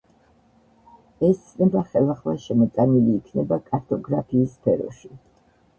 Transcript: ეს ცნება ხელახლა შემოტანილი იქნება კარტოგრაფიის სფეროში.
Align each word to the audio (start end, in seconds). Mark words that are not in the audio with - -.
ეს 1.27 1.43
ცნება 1.49 1.83
ხელახლა 1.91 2.35
შემოტანილი 2.47 3.15
იქნება 3.21 3.61
კარტოგრაფიის 3.71 4.59
სფეროში. 4.61 5.17